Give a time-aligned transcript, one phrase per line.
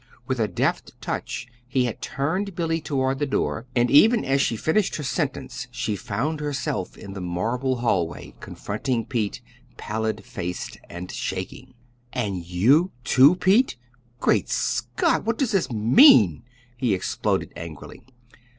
[0.25, 4.57] With a deft touch he had turned Billy toward the door; and even as she
[4.57, 9.41] finished her sentence she found herself in the marble hallway confronting Pete,
[9.77, 11.75] pallid faced, and shaking.
[12.13, 13.75] "And you, too, Pete!
[14.19, 15.23] Great Scott!
[15.23, 16.45] what does this mean?"
[16.77, 18.01] he exploded angrily.